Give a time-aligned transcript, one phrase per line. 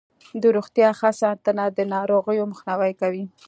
[0.41, 3.25] د روغتیا ښه ساتنه د ناروغیو مخنیوی کوي.